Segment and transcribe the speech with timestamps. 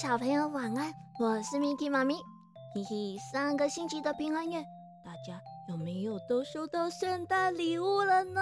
[0.00, 2.14] 小朋友晚安，我是 Miki 妈咪。
[2.74, 4.64] 嘿嘿，上个星期的平安夜，
[5.04, 5.38] 大家
[5.68, 8.40] 有没有都收到圣诞礼物了呢？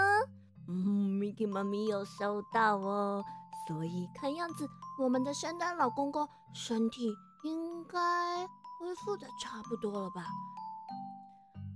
[0.69, 3.25] 嗯，Miki 妈咪有收到哦。
[3.67, 4.69] 所以看样子，
[5.01, 7.99] 我们的圣诞老公公身体应该
[8.79, 10.27] 恢复的差不多了吧？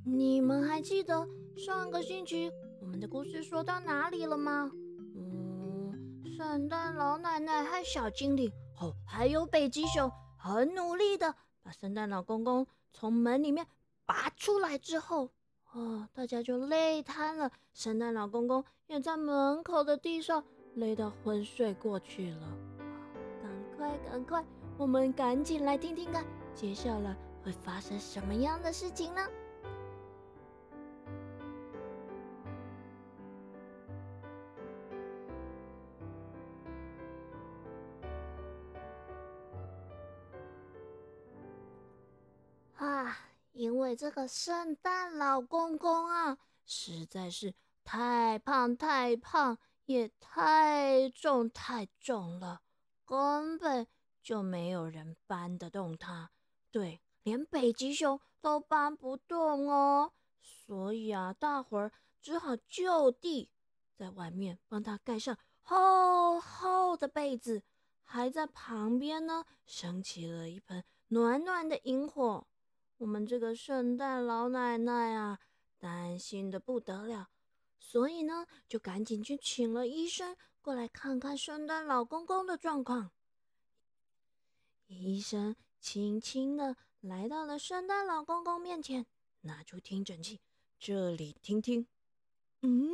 [0.06, 2.48] 你们还记得上个星期
[2.80, 4.70] 我们的故事说到哪里了吗？
[5.16, 8.48] 嗯，圣诞老奶奶和小精灵，
[8.82, 11.32] 哦，还有北极熊，很努力的
[11.62, 13.64] 把圣诞老公公从门里面
[14.04, 15.30] 拔出来之后，
[15.70, 17.52] 哦，大家就累瘫了。
[17.72, 22.58] 圣诞老公公也在门口的地上累得昏睡过去了。
[23.40, 24.44] 赶快，赶快，
[24.76, 29.24] 我们赶紧来听听看，接下来会发生什么样的事情呢？
[43.62, 52.62] 因为这个圣诞老公公啊，实在是太胖太胖，也太重太重了，
[53.04, 53.86] 根本
[54.20, 56.32] 就没有人搬得动他。
[56.72, 60.12] 对，连北极熊都搬不动哦。
[60.40, 63.48] 所以啊，大伙儿只好就地
[63.94, 67.62] 在外面帮他盖上厚厚的被子，
[68.02, 72.48] 还在旁边呢升起了一盆暖暖的萤火。
[73.02, 75.40] 我们这个圣诞老奶奶啊，
[75.80, 77.30] 担心的不得了，
[77.80, 83.10] 所以呢，就赶紧去请了医生过来看看圣诞老公公的状况。
[84.86, 89.04] 医生轻轻的来到了圣诞老公公面前，
[89.40, 90.40] 拿出听诊器，
[90.78, 91.88] 这里听听，
[92.60, 92.92] 嗯，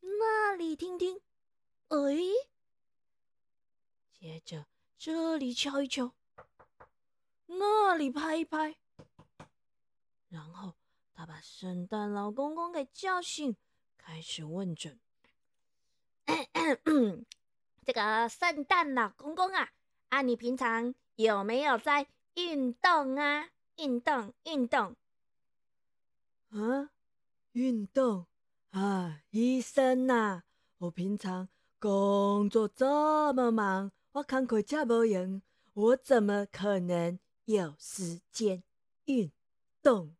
[0.00, 1.18] 那里听听，
[1.88, 2.14] 哎，
[4.12, 4.66] 接着
[4.98, 6.12] 这里敲一敲，
[7.46, 8.76] 那里拍一拍。
[10.28, 10.74] 然后
[11.14, 13.56] 他把圣诞老公公给叫醒，
[13.96, 14.98] 开始问诊。
[17.84, 19.70] 这个圣诞老公公啊，
[20.10, 23.48] 啊，你平常有没有在运动啊？
[23.76, 24.94] 运动，运动。
[26.50, 26.90] 啊，
[27.52, 28.26] 运动
[28.70, 30.42] 啊，医生呐，
[30.78, 35.40] 我平常工作这么忙，我看口这无用，
[35.72, 38.62] 我怎么可能有时间
[39.06, 39.30] 运
[39.82, 40.14] 动？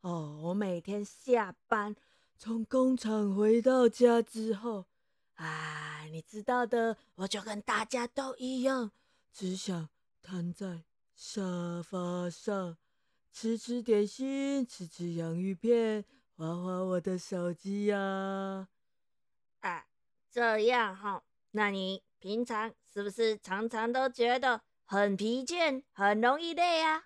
[0.00, 1.94] 哦，我每天下班
[2.36, 4.86] 从工厂回到家之后，
[5.34, 8.90] 啊，你知道的，我就跟大家都一样，
[9.32, 9.88] 只想
[10.20, 10.82] 瘫在
[11.14, 12.76] 沙发上，
[13.32, 16.04] 吃吃点心，吃吃洋芋片，
[16.36, 18.66] 划划我的手机呀。
[19.60, 19.86] 啊，
[20.32, 27.04] 这样哈，那你平常是不是常常都觉得很疲倦，很容易累啊？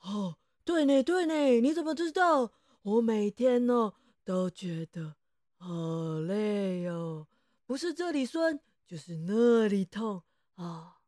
[0.00, 0.38] 哦。
[0.66, 2.50] 对呢，对呢，你怎么知道？
[2.82, 3.92] 我每天呢
[4.24, 5.14] 都觉得
[5.58, 7.28] 好累哦，
[7.66, 10.24] 不是这里酸，就是那里痛
[10.56, 10.98] 啊！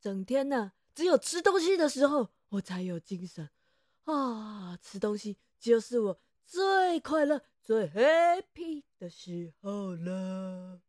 [0.00, 3.50] 整天呢，只有吃东西的时候我才有精神
[4.04, 4.78] 啊！
[4.80, 10.80] 吃东西就是我最快乐、最 happy 的时候了。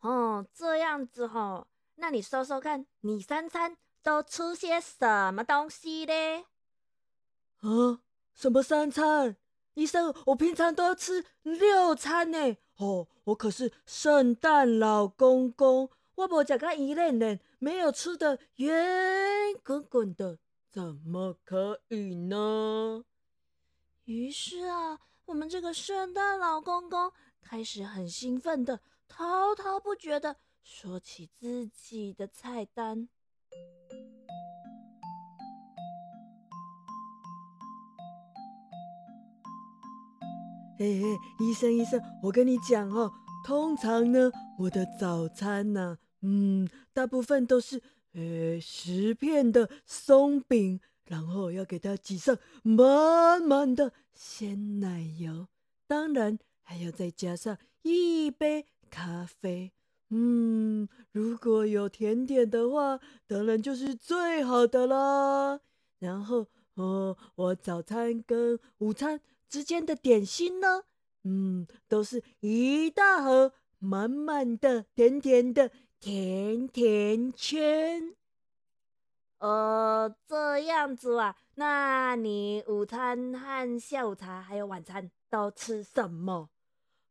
[0.00, 6.44] 哦，这样子哈，那你说说看，你三餐都吃些什么东西嘞？
[7.62, 8.02] 啊，
[8.34, 9.36] 什么三餐？
[9.74, 12.56] 医生，我平常都要吃六餐呢。
[12.76, 23.04] 哦，我可是圣诞老公公，我无食个一嫩嫩，没有吃的圆滚滚的，怎么可以呢？
[24.04, 33.08] 于是啊，我们这个圣诞老公公开始很兴奋的滔滔不绝的说起自己的菜单。
[40.82, 43.12] 嘿嘿，医生医生，我跟你讲哦，
[43.44, 47.80] 通常呢，我的早餐呢，嗯，大部分都是
[48.14, 55.46] 呃十片的松饼，然后要给它挤上满满的鲜奶油，
[55.86, 59.70] 当然还要再加上一杯咖啡。
[60.10, 62.98] 嗯，如果有甜点的话，
[63.28, 65.60] 当然就是最好的啦。
[66.00, 69.20] 然后哦，我早餐跟午餐。
[69.52, 70.84] 之间的点心呢？
[71.24, 75.70] 嗯，都是一大盒满满的甜甜的
[76.00, 78.14] 甜甜圈。
[79.36, 86.48] 呃，这样子啊，那你午餐和下午茶还有晚餐都吃什么？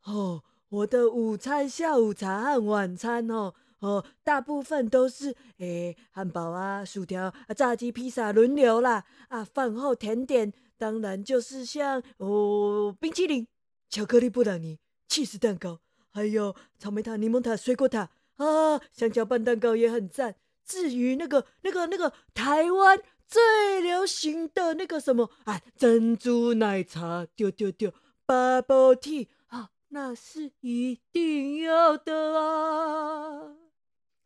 [0.05, 9.05] 哦，我的午餐、下午茶和晚餐哦，哦，大部分都是诶汉堡啊、薯条啊、炸鸡、披萨轮流啦。
[9.27, 13.47] 啊，饭后甜点当然就是像哦冰淇淋、
[13.87, 15.79] 巧克力布朗尼、气士蛋糕，
[16.09, 20.37] 还有草莓塔、柠檬塔、水果塔啊，香蕉拌蛋糕也很赞。
[20.65, 27.93] 至于那个、那个、那个台湾最流行的那个什么啊，珍珠奶茶，丢丢丢
[28.25, 33.55] ，bubble tea 啊，那是一定要的啊！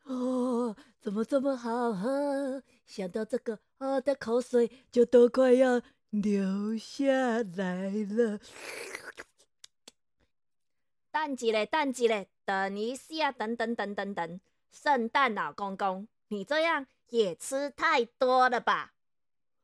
[0.06, 2.64] 哦，怎么这么好喝？
[2.86, 7.12] 想到这个，我的口水就都快要流下
[7.56, 8.40] 来了。
[11.12, 14.40] 等一嘞，等一嘞，等一下，等等等等等，
[14.72, 16.08] 圣诞老公公。
[16.28, 18.94] 你这样也吃太多了吧？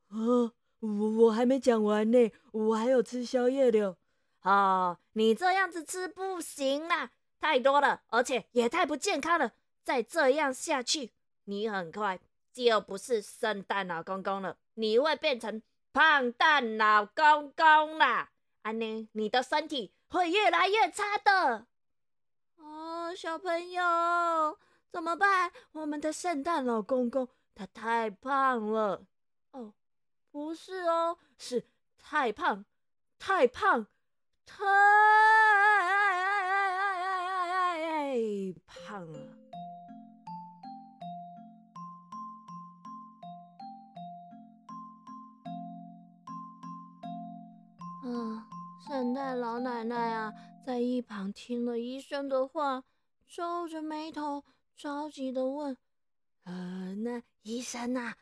[0.10, 3.98] 啊，我我还没讲完呢，我还有吃宵夜的。
[4.42, 9.54] 哦，你这样子吃不行啦，太多了，而且也太不健康了。
[9.84, 11.12] 再这样下去，
[11.46, 12.20] 你很快
[12.54, 15.62] 就不是圣诞老公公了，你会变成
[15.94, 18.32] 胖蛋老公公啦。
[18.62, 21.68] 安妮，你的身体会越来越差的。
[22.58, 24.58] 哦，小朋友。
[24.92, 25.52] 怎么办？
[25.72, 29.06] 我们的圣诞老公公他太胖了。
[29.52, 29.74] 哦，
[30.32, 31.66] 不是哦，是
[31.98, 32.66] 太胖，
[33.18, 33.88] 太胖，
[34.46, 34.64] 太
[38.66, 39.41] 胖了。
[48.14, 48.48] 啊，
[48.88, 50.34] 圣诞老奶奶啊，
[50.66, 52.84] 在一旁听了医生的话，
[53.28, 54.44] 皱着眉头。
[54.78, 55.78] 着急的问
[56.44, 58.16] ：“呃，那医生呐，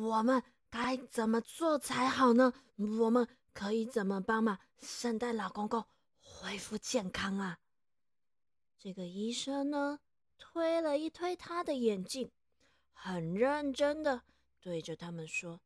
[0.00, 2.52] 我们该怎么做才好呢？
[2.76, 5.84] 我们可以怎么帮忙圣诞老公公
[6.20, 7.58] 恢复健康啊？”
[8.78, 9.98] 这个医生呢，
[10.38, 12.30] 推了一推他的眼镜，
[12.92, 14.22] 很认真的
[14.60, 15.60] 对着他们说：“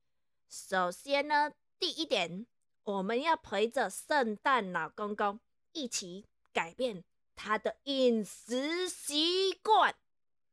[0.48, 2.46] 首先呢，第一点，
[2.88, 5.38] 我们要陪着圣诞老公公
[5.72, 6.24] 一起
[6.54, 7.04] 改变
[7.36, 9.94] 他的饮食习惯。”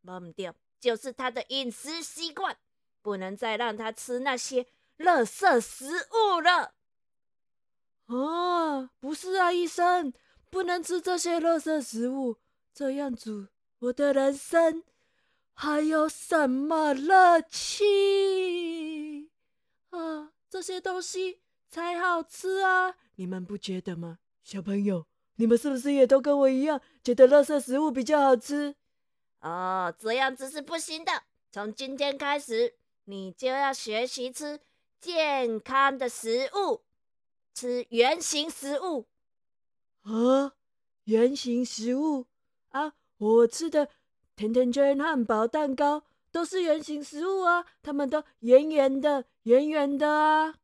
[0.04, 2.58] 忘掉，就是他的饮食习惯，
[3.02, 4.68] 不能再让他吃那些
[4.98, 6.74] 垃圾食物了。
[8.08, 10.12] 啊，不是啊，医生，
[10.52, 12.38] 不能吃这些垃圾食物，
[12.74, 13.48] 这样子
[13.80, 14.84] 我的人生
[15.54, 19.32] 还有什么乐趣
[19.92, 20.34] 啊？
[20.50, 21.40] 这些东西
[21.76, 24.20] 才好吃啊，你们不觉得吗？
[24.46, 28.76] 小朋友，你们是不是也都跟我一样，觉得垃圾食物比较好吃？
[29.42, 31.12] 哦，这样子是不行的。
[31.52, 34.62] 从今天开始，你就要学习吃
[35.02, 36.80] 健康的食物，
[37.54, 39.08] 吃圆形食物。
[40.04, 40.54] 啊，
[41.04, 42.28] 圆形食物
[42.70, 42.94] 啊！
[43.18, 43.90] 我吃的
[44.38, 50.56] 甜甜圈、汉堡、蛋糕都是圆形食物啊，它们都圆圆的、圆圆的啊。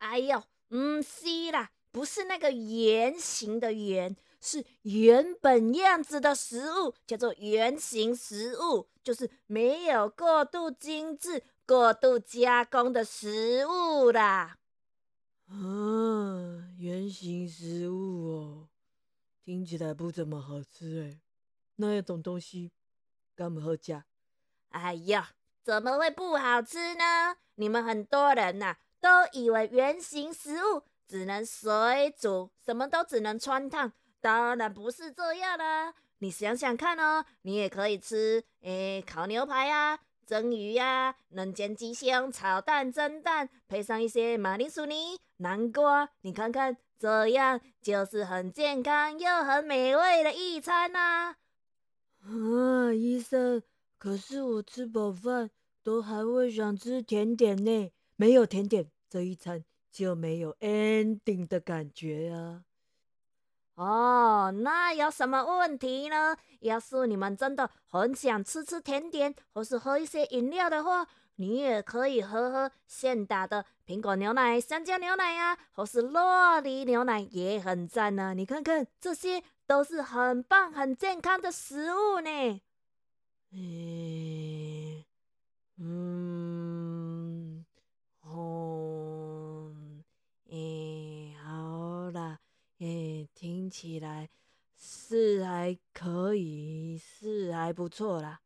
[0.00, 4.16] 哎呦，嗯，是啦，不是那个圆形的圆。
[4.42, 14.56] 是原本样子的食物，叫做圆形食物，就是没有过度精致、过度加工的食物啦。
[15.46, 18.68] 啊，圆形食物哦，
[19.44, 21.20] 听起来不怎么好吃哎。
[21.76, 22.72] 那一种东西
[23.34, 24.02] 干不好吃？
[24.70, 25.32] 哎呀，
[25.62, 27.36] 怎么会不好吃呢？
[27.56, 33.92] 你们很多人呐，都以为圆形食物只能水煮，什么都只能穿烫。
[34.20, 35.94] 当然不是这样啦！
[36.18, 51.36] 你想想看哦，你也可以吃诶，烤牛排呀、蒸鱼呀、能煎鸡胸、炒蛋、蒸蛋，配上一些马铃薯泥、南瓜，你看看，这样就是很健康又很美味的一餐呐！
[52.22, 53.62] 啊，医生，
[53.96, 55.50] 可是我吃饱饭
[55.82, 57.90] 都还会想吃甜点呢，
[58.20, 62.64] 没有甜点，这一餐就没有 ending 的感觉啊！
[63.76, 66.36] 哦，那有什么问题呢？
[66.60, 78.34] 要是你们真的很想吃吃甜点，或是喝一些饮料的话，你也可以喝喝现打的苹果牛奶、香蕉牛奶呀，或是洛梨牛奶，也很赞呢。
[78.34, 82.60] 你看看，这些都是很棒、很健康的食物呢。
[83.52, 85.04] 嗯，
[85.78, 87.64] 嗯，
[88.20, 89.74] 哦，
[90.50, 92.38] 诶，好啦。
[92.80, 94.30] 诶，听起来
[94.74, 98.40] 是还可以，是还不错啦。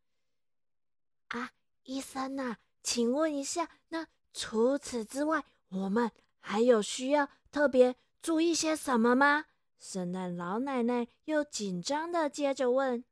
[1.28, 1.52] 啊，
[1.84, 6.10] 医生呐，请问一下，那除此之外，我们
[6.40, 9.46] 还有需要特别注意些什么吗？
[9.78, 13.04] 圣诞老奶奶又紧张的接着问。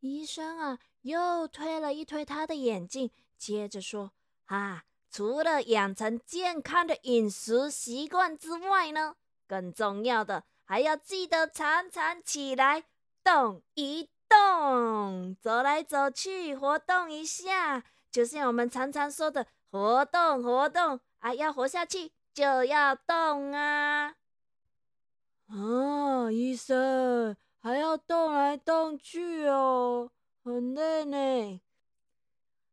[0.00, 4.12] 医生啊，又推了一推他的眼镜，接着说
[4.46, 9.16] ：“啊，除了养成健康的饮食习惯之外呢，
[9.46, 12.84] 更重要的还要记得常常起来
[13.22, 24.16] 动一动，走来走去，活动一下，就像我们常常说的活动活动啊，要活下去就要动啊。”
[25.48, 27.36] 啊，医生。
[27.62, 30.12] 还要动来动去哦，
[30.44, 31.60] 很累呢。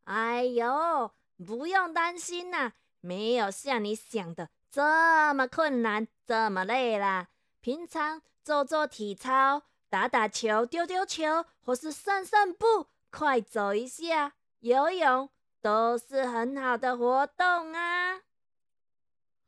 [0.03, 1.11] 哎呦，
[1.43, 7.29] 不用担心呐，没有像你想的这么困难，这么累啦。
[7.61, 15.29] 平常做做体操、打打球、丢丢球，或是散散步、快走一下、游泳，
[15.61, 18.17] 都是很好的活动啊。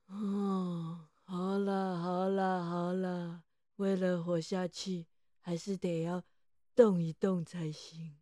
[0.07, 3.43] 哦，好了好了好了，
[3.75, 5.07] 为了活下去。
[5.47, 6.23] 还是得要
[6.75, 8.17] 动一动才行。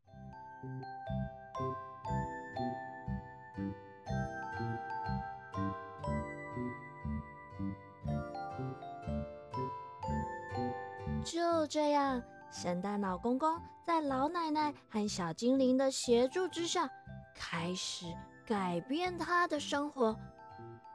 [11.34, 12.22] 就这样，
[12.52, 16.88] 圣诞老公公在老奶奶和小精灵的协助之下，
[17.36, 18.06] 开始
[18.46, 20.16] 改变他的生活，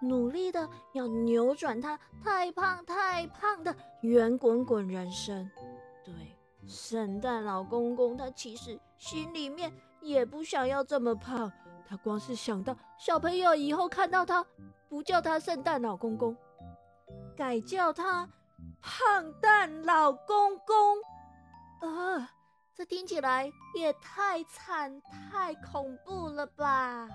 [0.00, 5.50] 努力的要扭转他太胖太胖的圆滚滚人生。
[6.04, 6.14] 对，
[6.68, 11.50] 圣诞老公公他其实心里面也不想要这么胖，
[11.85, 14.47] 他光是想到小朋友以后看到他，
[14.88, 16.37] 不叫他圣诞老公公，
[17.37, 18.28] 改叫他
[18.80, 20.99] 胖蛋老公公，
[21.80, 22.30] 啊，
[22.75, 27.08] 这听起来也太惨太恐怖了吧！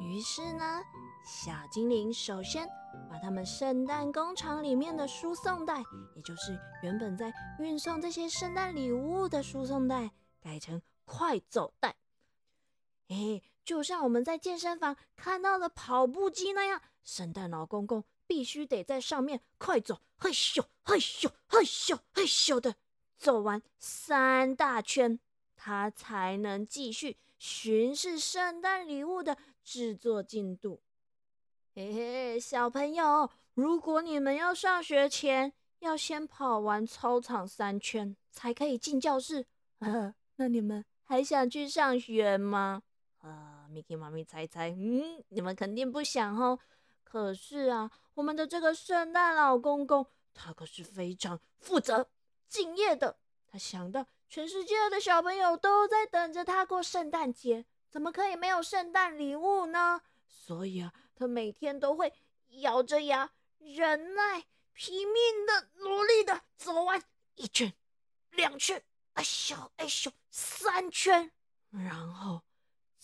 [0.00, 0.82] 于是呢，
[1.24, 2.68] 小精灵首先。
[3.10, 5.78] 把他们圣诞工厂里面的输送带，
[6.14, 10.10] 也就是原本在运送这些圣诞礼物的输送带，
[10.40, 11.96] 改成快走带。
[13.08, 22.76] 哎，就像我们在健身房看到的跑步机那样，圣诞老公公必须得在上面快走，嘿咻嘿咻嘿咻嘿咻的
[23.18, 25.18] 走完三大圈，
[25.54, 30.80] 他才能继续巡视圣诞礼物的制作进度。
[31.74, 39.44] 嘿嘿，小朋友，如果你们要上学前要先跑完操场三圈才可以进教室，
[40.36, 42.82] 那你们还想去上学吗？
[43.18, 46.58] 啊，Mickey 妈咪猜猜，嗯，你们肯定不想哦。
[47.04, 52.08] 可是啊，我们的这个圣诞老公公，他可是非常负责、
[52.48, 53.18] 敬业的。
[53.46, 60.02] 他想到全世界的小朋友都在等着他过圣诞节，怎么可以没有圣诞礼物呢？
[60.26, 60.92] 所以啊。
[61.18, 62.14] 他每天都会
[62.60, 67.02] 咬着牙忍耐，拼命的努力的走完
[67.34, 67.74] 一圈、
[68.30, 68.80] 两圈，
[69.14, 71.32] 哎咻哎咻，三圈，
[71.70, 72.42] 然后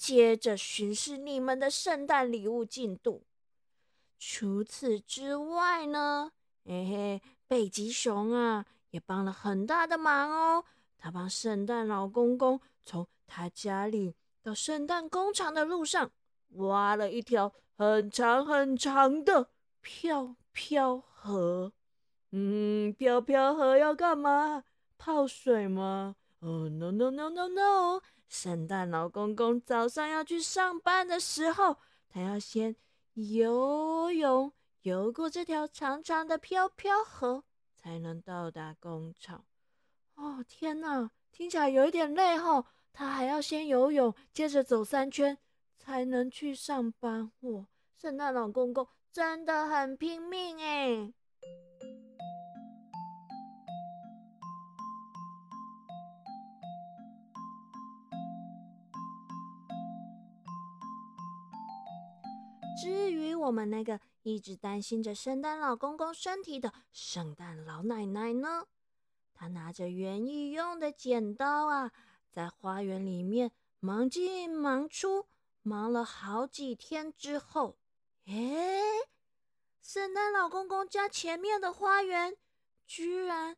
[0.04, 3.22] 接着巡视你们的圣诞礼物进度。
[4.18, 6.30] 除此之外呢，
[6.62, 10.66] 嘿嘿，北极熊啊也帮了很大的忙哦。
[10.98, 16.10] 他帮圣诞老公公从他家里到圣诞工厂的路上
[16.50, 17.54] 挖了一条。
[17.76, 19.48] 很长很长的
[19.80, 21.72] 飘飘河，
[22.30, 24.64] 嗯，飘飘河要干嘛？
[24.98, 26.14] 泡水吗？
[26.40, 28.00] 哦，no no no no no！
[28.34, 31.76] 圣诞老公公早上要去上班的时候，
[32.08, 32.74] 他要先
[33.12, 37.44] 游泳，游过这条长长的飘飘河，
[37.76, 39.44] 才能到达工厂。
[40.16, 42.66] 哦，天哪，听起来有一点累哈！
[42.92, 45.38] 他还要先游泳，接着走三圈。
[45.76, 47.30] 才能去上班。
[47.40, 51.12] 哇，圣诞老公公真的很拼命哎！
[62.80, 68.66] 至于我们那个一直担心着圣诞老公公身体的圣诞老奶奶呢？
[69.32, 71.92] 她拿着园艺用的剪刀啊，
[72.30, 75.26] 在花园里面忙进忙出。
[75.66, 77.78] 忙了好几天之后，
[78.26, 78.82] 哎，
[79.80, 82.36] 圣诞老公公家前面的花园
[82.86, 83.56] 居然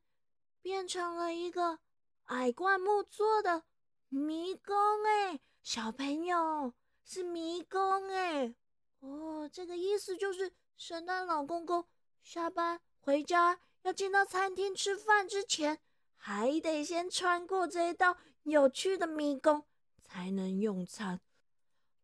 [0.62, 1.80] 变成了一个
[2.26, 3.64] 矮灌木做的
[4.08, 4.76] 迷宫！
[5.04, 8.54] 哎，小朋友，是迷宫哎！
[9.00, 11.86] 哦，这个意思就是圣诞老公公
[12.22, 15.80] 下班回家要进到餐厅吃饭之前，
[16.16, 19.64] 还得先穿过这一道有趣的迷宫
[20.02, 21.20] 才能用餐。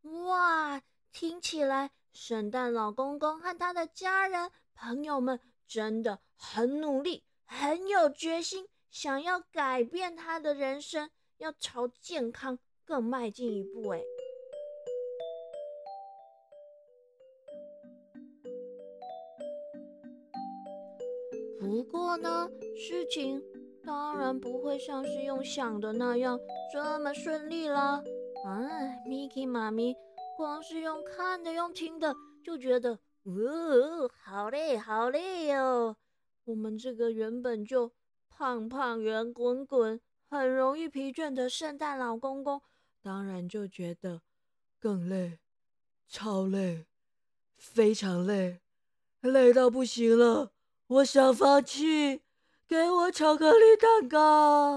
[0.02, 0.80] 哇，
[1.10, 13.88] 听起来圣诞老公公和他的家人朋友们真的很努力，很有决心，想要改变他的人生，要朝健康更迈进一步。
[13.88, 14.02] 哎，
[21.62, 23.40] 不过呢，事情
[23.84, 26.36] 当然不会像是用想的那样
[26.72, 28.02] 这么顺利啦。
[28.44, 29.94] 哎，Miki 妈咪。
[30.36, 35.96] 光是用看的、用听的，就觉得，哦，好累，好累哦。
[36.44, 37.92] 我们这个原本就
[38.28, 42.60] 胖胖、圆滚滚、很容易疲倦的圣诞老公公，
[43.00, 44.22] 当然就觉得
[44.80, 45.38] 更累，
[46.08, 46.86] 超累，
[47.56, 48.58] 非常累，
[49.20, 50.50] 累到不行了。
[50.92, 52.20] 我想放弃，
[52.68, 54.76] 给我巧克力蛋糕。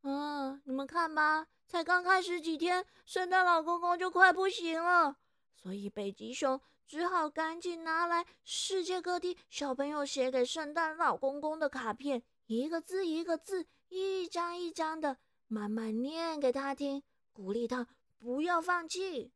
[0.00, 1.46] 嗯，你们看吧。
[1.66, 5.16] 才刚开始几天，圣诞老公公就快不行了，
[5.54, 15.18] 所以北极熊只好赶紧拿来世界各地小朋友写给圣诞老公公的卡片，一个字一个字，一张一张的
[15.48, 17.02] 慢慢念给他听，
[17.34, 17.86] 鼓励他
[18.18, 19.32] 不要放弃。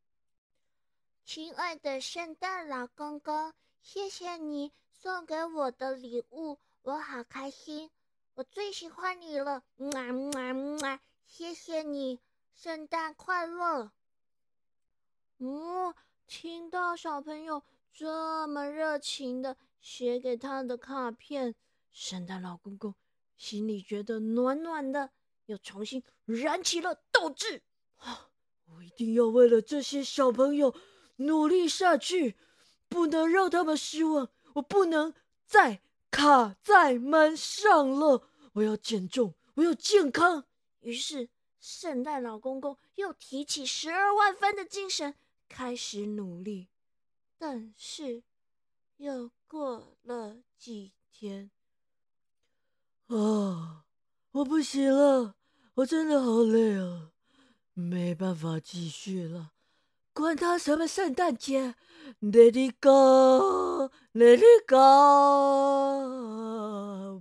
[1.25, 4.71] 亲爱的圣诞老公公，谢谢你
[5.01, 7.89] 送给我的礼物，我好开心，
[8.33, 12.19] 我最喜欢你了，么么么，谢谢你。
[12.53, 13.93] 圣诞快乐！
[15.37, 15.95] 嗯，
[16.27, 17.63] 听到小朋友
[17.93, 21.55] 这么热情的写给他的卡片，
[21.93, 22.93] 圣诞老公公
[23.37, 25.11] 心里觉得暖暖的，
[25.45, 27.63] 又重新燃起了斗志。
[28.65, 30.75] 我一定要为了这些小朋友
[31.15, 32.35] 努力下去，
[32.89, 34.29] 不能让他们失望。
[34.59, 35.13] 我不能
[35.45, 38.27] 再卡在门上了。
[38.53, 40.45] 我要减重，我要健康。
[40.81, 41.29] 于是。
[41.61, 45.15] 圣诞老公公又提起十二万分的精神，
[45.49, 46.69] 开始努力。
[47.37, 48.23] 但是，
[48.95, 51.51] 又过了几天，
[53.07, 53.83] 啊，
[54.31, 55.35] 我不行了，
[55.73, 57.11] 我真的好累啊，
[57.73, 59.51] 没办法继续了。
[60.19, 61.75] 管他什么圣诞节
[62.21, 64.77] ，Let it go，Let it go，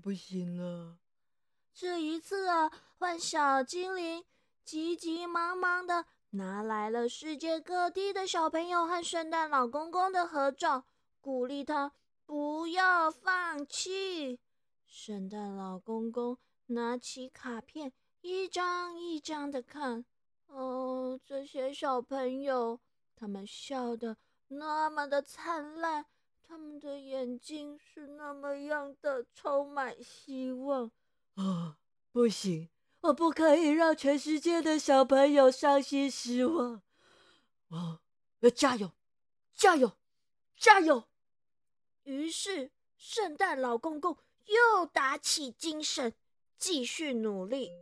[0.02, 0.96] 不行了。
[1.72, 4.24] 这一次啊，换小精灵
[4.64, 10.84] 急急忙忙的拿来了世界各地的小朋友和圣诞老公公的合照，
[11.20, 11.92] 鼓励他
[12.26, 14.40] 不要放弃。
[14.84, 20.04] 圣诞老公公拿起卡片，一张一张的看。
[20.48, 22.80] 哦，这些小朋友，
[23.18, 26.06] 他们笑得那么的灿烂，
[26.46, 30.92] 他们的眼睛是那么样的充满希望。
[31.34, 31.78] 啊，
[32.12, 32.68] 不行！
[33.00, 36.82] 我不可以让全世界的小朋友伤心失望。
[37.68, 38.00] 我
[38.40, 38.92] 要加油，
[39.52, 39.92] 加油，
[40.56, 41.08] 加油！
[42.04, 46.14] 于是，圣诞老公公又打起精神，
[46.56, 47.72] 继续努力。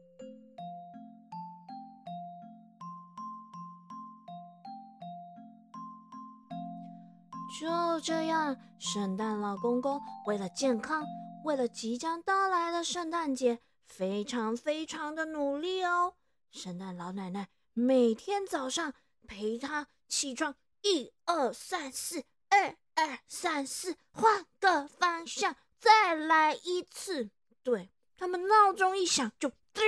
[7.58, 11.02] 就这样，圣诞老公公为了健康。
[11.44, 16.14] 为了即将到来的圣诞节，非常非常的努力哦。
[16.50, 18.92] 圣诞老奶奶每天早上
[19.26, 27.30] 陪他起床，一二三四，二二三四，换个方向，再来一次。
[27.62, 29.82] 对他们闹钟一响就噔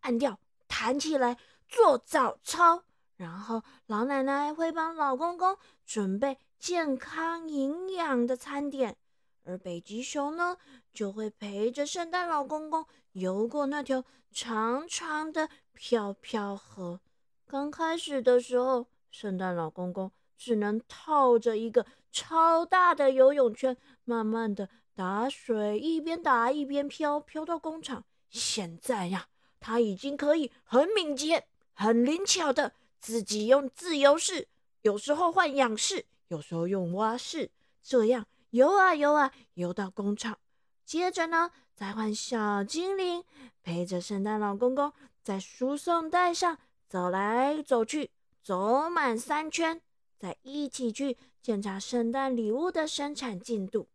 [0.00, 1.36] 按掉，弹起来
[1.68, 2.84] 做早操。
[3.16, 8.96] 然后老奶奶会帮老公公准备健康营养的餐点。
[9.44, 10.58] 而北极熊呢，
[10.92, 17.00] 就会陪着圣诞老公公游过那条长长的飘飘河。
[17.46, 28.04] 刚开始的时候，圣诞老公公只能套着一个超大的游泳圈，慢慢的打水，一边打一边飘，飘到工厂。
[28.28, 34.48] 现在呀，他已经可以很敏捷、很灵巧的自己用自由式，
[34.82, 37.50] 有时候换仰式，有时候用蛙式，
[37.82, 38.26] 这样。
[38.50, 40.38] 游啊游啊，游到工厂，
[40.82, 43.22] 接着呢，再换小精灵
[43.62, 44.90] 陪着圣诞老公公
[45.22, 46.56] 在输送带上
[46.88, 48.10] 走来走去，
[48.42, 49.82] 走满三圈，
[50.18, 53.86] 再一起去检查圣诞礼物的生产进度。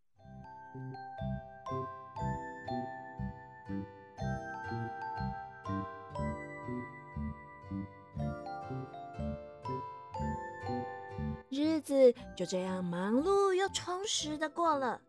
[11.84, 15.00] 子就这样忙碌又充实的过了，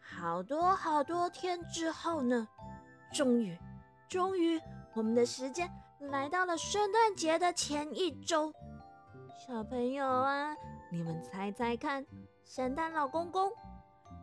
[0.00, 2.46] 好多好多天之后呢，
[3.14, 3.56] 终于，
[4.08, 4.60] 终于，
[4.94, 8.52] 我们的时间来到了圣诞节的前一周。
[9.46, 10.54] 小朋友啊，
[10.90, 12.04] 你们猜猜看，
[12.44, 13.50] 圣诞老公公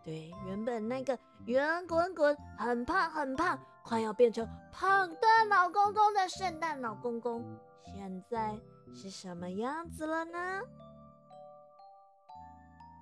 [0.03, 7.41] 对，原本那个圆滚滚、很胖很胖，快要变成胖蛋老公公的圣诞老公公，
[7.85, 8.59] 现在
[8.93, 10.61] 是什么样子了呢？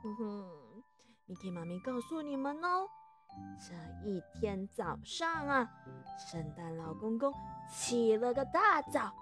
[0.04, 0.84] 哼哼
[1.28, 2.88] ，Miki 妈咪告诉你们哦，
[3.60, 5.70] 这一天早上啊，
[6.32, 7.32] 圣诞老公公
[7.70, 9.14] 起了个大早，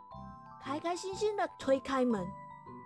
[0.63, 2.25] 开开心心的推开门。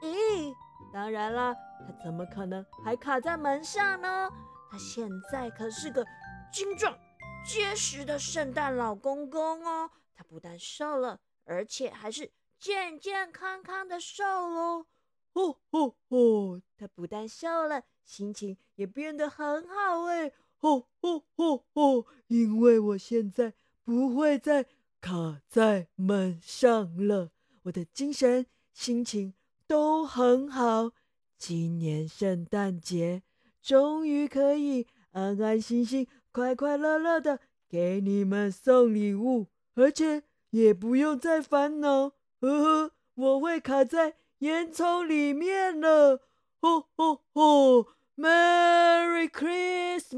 [0.02, 0.52] 咦，
[0.92, 4.30] 当然了，他怎么可能还卡在门上呢？
[4.72, 6.04] 他现在可是个
[6.52, 6.98] 精壮、
[7.46, 9.92] 结实的圣诞老公公哦。
[10.16, 14.88] 他不但瘦了，而且还是健健康康的瘦喽。
[15.34, 16.62] 哦哦哦！
[16.78, 20.32] 他不但瘦了，心情也变得很好哎！
[20.60, 22.06] 哦哦哦哦！
[22.28, 24.66] 因为我现在不会再
[25.02, 27.32] 卡在门上了，
[27.64, 29.34] 我的精神、心情
[29.68, 30.92] 都很好。
[31.38, 33.24] 今年圣诞节
[33.62, 44.16] 终于可以安安心心、快快乐乐的给你们送礼物，而且也不用再烦恼，呵呵，我会卡在。
[44.44, 46.20] 烟囱里面了，
[46.60, 50.18] 吼吼吼！Merry Christmas！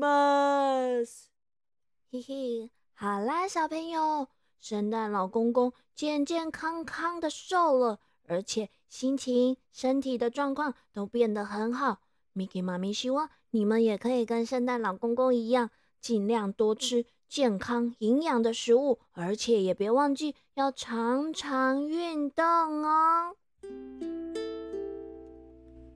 [2.12, 4.28] 嘿嘿，好啦，小朋友，
[4.60, 12.00] 圣诞老公公健健康康的瘦了，而且心情、身体的状况都变得很好。
[12.34, 15.70] Mickey 妈咪希望你们也可以跟圣诞老公公一样，
[16.02, 22.44] 尽量多吃健康、营养的食物，而且也别忘记要常常运动
[22.84, 23.36] 哦。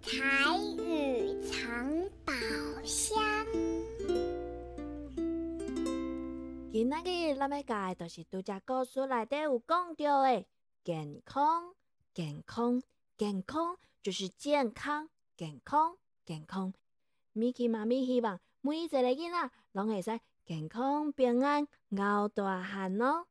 [0.09, 1.87] 台语藏
[2.25, 2.33] 宝
[2.83, 3.21] 箱。
[6.71, 10.45] 今仔日咱要教的都是拄只故事内底有讲到的
[10.83, 11.75] 健康，
[12.11, 12.81] 健康，
[13.19, 16.73] 健康，就是健康，健康，健康。
[17.33, 21.67] 米奇妈咪希望每一个囡仔拢会使健康平安
[21.99, 23.27] 熬大汉哦。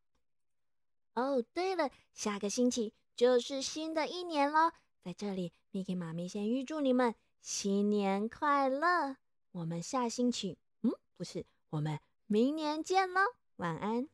[1.15, 4.73] 哦，对了，下个星期就是新的一年咯。
[5.03, 9.17] 在这里，Miki 妈咪先预祝你们新年快乐。
[9.53, 13.21] 我们下星期，嗯，不是，我们明年见喽，
[13.57, 14.09] 晚安。